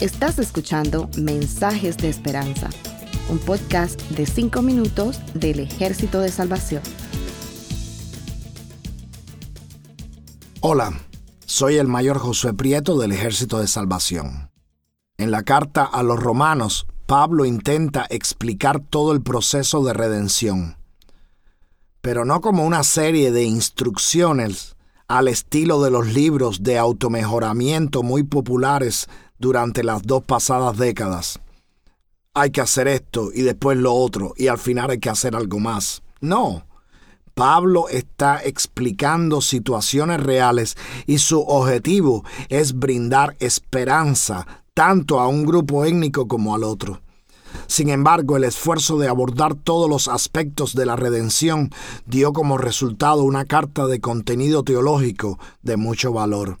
[0.00, 2.68] Estás escuchando Mensajes de Esperanza,
[3.28, 6.82] un podcast de 5 minutos del Ejército de Salvación.
[10.60, 10.92] Hola,
[11.44, 14.50] soy el mayor Josué Prieto del Ejército de Salvación.
[15.18, 20.78] En la carta a los romanos, Pablo intenta explicar todo el proceso de redención,
[22.00, 24.74] pero no como una serie de instrucciones
[25.12, 31.38] al estilo de los libros de automejoramiento muy populares durante las dos pasadas décadas.
[32.32, 35.58] Hay que hacer esto y después lo otro y al final hay que hacer algo
[35.58, 36.02] más.
[36.22, 36.64] No.
[37.34, 45.84] Pablo está explicando situaciones reales y su objetivo es brindar esperanza tanto a un grupo
[45.84, 47.02] étnico como al otro.
[47.72, 51.70] Sin embargo, el esfuerzo de abordar todos los aspectos de la redención
[52.04, 56.58] dio como resultado una carta de contenido teológico de mucho valor.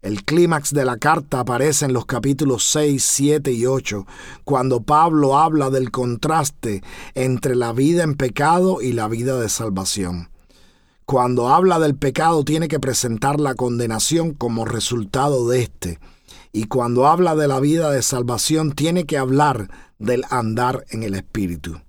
[0.00, 4.06] El clímax de la carta aparece en los capítulos 6, 7 y 8,
[4.44, 6.84] cuando Pablo habla del contraste
[7.16, 10.30] entre la vida en pecado y la vida de salvación.
[11.04, 15.98] Cuando habla del pecado tiene que presentar la condenación como resultado de éste,
[16.52, 21.14] y cuando habla de la vida de salvación tiene que hablar del andar en el
[21.14, 21.80] Espíritu.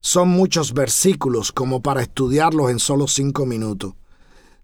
[0.00, 3.94] Son muchos versículos como para estudiarlos en solo cinco minutos.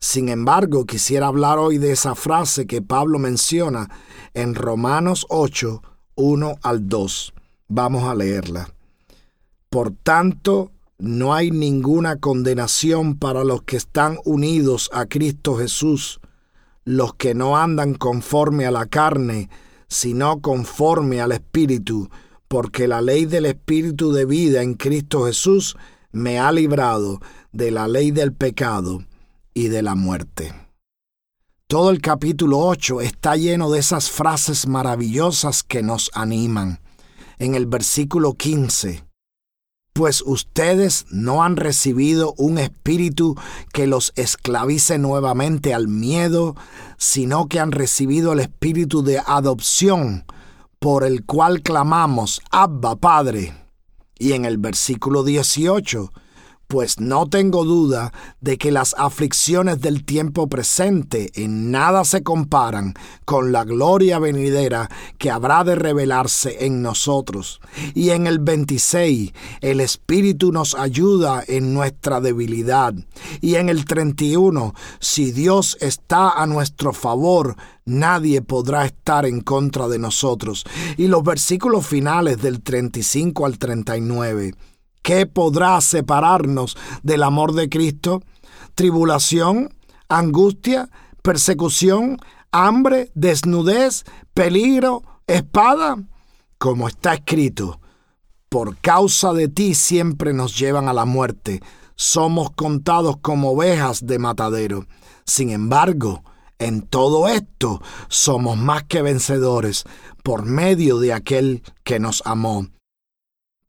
[0.00, 3.88] Sin embargo, quisiera hablar hoy de esa frase que Pablo menciona
[4.34, 5.82] en Romanos 8,
[6.14, 7.34] 1 al 2.
[7.68, 8.72] Vamos a leerla.
[9.70, 16.20] Por tanto, no hay ninguna condenación para los que están unidos a Cristo Jesús,
[16.88, 19.50] los que no andan conforme a la carne,
[19.88, 22.08] sino conforme al Espíritu,
[22.48, 25.76] porque la ley del Espíritu de vida en Cristo Jesús
[26.12, 27.20] me ha librado
[27.52, 29.04] de la ley del pecado
[29.52, 30.54] y de la muerte.
[31.66, 36.80] Todo el capítulo 8 está lleno de esas frases maravillosas que nos animan.
[37.38, 39.04] En el versículo 15,
[39.98, 43.34] pues ustedes no han recibido un espíritu
[43.72, 46.54] que los esclavice nuevamente al miedo,
[46.98, 50.24] sino que han recibido el espíritu de adopción,
[50.78, 53.52] por el cual clamamos, Abba Padre.
[54.20, 56.12] Y en el versículo 18,
[56.68, 58.12] pues no tengo duda
[58.42, 62.92] de que las aflicciones del tiempo presente en nada se comparan
[63.24, 67.62] con la gloria venidera que habrá de revelarse en nosotros.
[67.94, 72.92] Y en el 26, el Espíritu nos ayuda en nuestra debilidad.
[73.40, 77.56] Y en el 31, si Dios está a nuestro favor,
[77.86, 80.66] nadie podrá estar en contra de nosotros.
[80.98, 84.52] Y los versículos finales del 35 al 39
[85.02, 88.22] ¿Qué podrá separarnos del amor de Cristo?
[88.74, 89.74] Tribulación,
[90.08, 90.90] angustia,
[91.22, 92.18] persecución,
[92.52, 94.04] hambre, desnudez,
[94.34, 95.96] peligro, espada.
[96.58, 97.80] Como está escrito,
[98.48, 101.62] por causa de ti siempre nos llevan a la muerte.
[101.94, 104.86] Somos contados como ovejas de matadero.
[105.24, 106.22] Sin embargo,
[106.58, 109.84] en todo esto somos más que vencedores
[110.22, 112.66] por medio de aquel que nos amó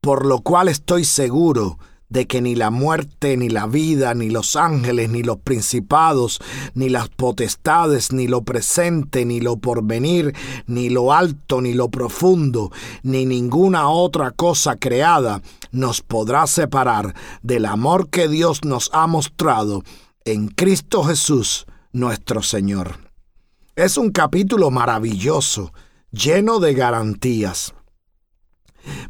[0.00, 1.78] por lo cual estoy seguro
[2.08, 6.40] de que ni la muerte, ni la vida, ni los ángeles, ni los principados,
[6.74, 10.34] ni las potestades, ni lo presente, ni lo porvenir,
[10.66, 12.72] ni lo alto, ni lo profundo,
[13.04, 15.40] ni ninguna otra cosa creada
[15.70, 19.84] nos podrá separar del amor que Dios nos ha mostrado
[20.24, 22.98] en Cristo Jesús, nuestro Señor.
[23.76, 25.72] Es un capítulo maravilloso,
[26.10, 27.72] lleno de garantías.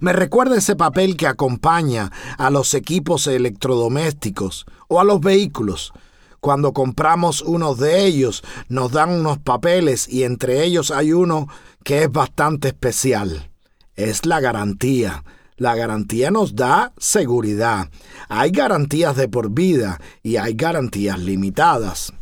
[0.00, 5.92] Me recuerda ese papel que acompaña a los equipos electrodomésticos o a los vehículos.
[6.40, 11.48] Cuando compramos uno de ellos, nos dan unos papeles y entre ellos hay uno
[11.84, 13.50] que es bastante especial.
[13.94, 15.22] Es la garantía.
[15.56, 17.90] La garantía nos da seguridad.
[18.30, 22.14] Hay garantías de por vida y hay garantías limitadas.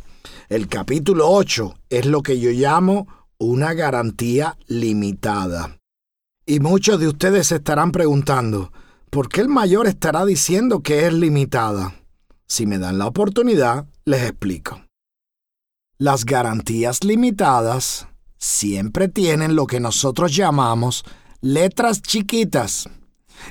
[0.49, 3.07] El capítulo 8 es lo que yo llamo
[3.37, 5.78] una garantía limitada.
[6.49, 8.73] Y muchos de ustedes se estarán preguntando,
[9.11, 11.93] ¿por qué el mayor estará diciendo que es limitada?
[12.47, 14.81] Si me dan la oportunidad, les explico.
[15.99, 18.07] Las garantías limitadas
[18.39, 21.03] siempre tienen lo que nosotros llamamos
[21.39, 22.89] letras chiquitas.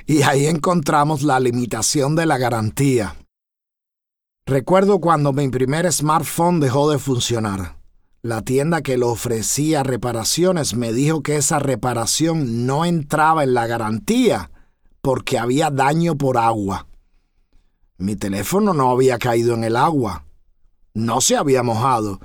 [0.05, 3.15] Y ahí encontramos la limitación de la garantía.
[4.45, 7.77] Recuerdo cuando mi primer smartphone dejó de funcionar.
[8.28, 13.66] La tienda que lo ofrecía reparaciones me dijo que esa reparación no entraba en la
[13.66, 14.50] garantía
[15.00, 16.88] porque había daño por agua.
[17.96, 20.26] Mi teléfono no había caído en el agua.
[20.92, 22.20] No se había mojado.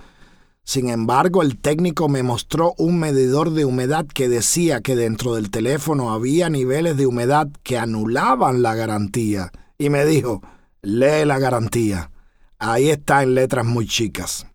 [0.66, 5.52] Sin embargo, el técnico me mostró un medidor de humedad que decía que dentro del
[5.52, 9.54] teléfono había niveles de humedad que anulaban la garantía.
[9.78, 10.42] Y me dijo,
[10.82, 12.12] lee la garantía.
[12.60, 14.48] Ahí está en letras muy chicas.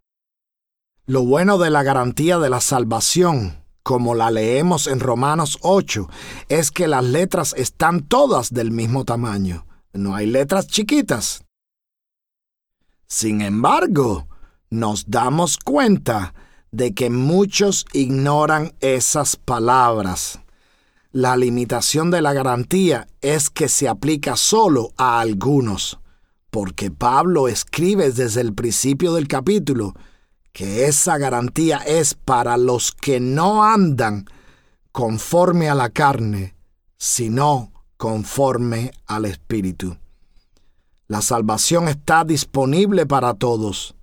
[1.08, 6.06] Lo bueno de la garantía de la salvación, como la leemos en Romanos 8,
[6.50, 9.66] es que las letras están todas del mismo tamaño.
[9.94, 11.46] No hay letras chiquitas.
[13.06, 14.28] Sin embargo,
[14.68, 16.34] nos damos cuenta
[16.72, 20.40] de que muchos ignoran esas palabras.
[21.10, 26.00] La limitación de la garantía es que se aplica solo a algunos,
[26.50, 29.94] porque Pablo escribe desde el principio del capítulo
[30.58, 34.26] que esa garantía es para los que no andan
[34.90, 36.56] conforme a la carne,
[36.96, 39.96] sino conforme al Espíritu.
[41.06, 43.94] La salvación está disponible para todos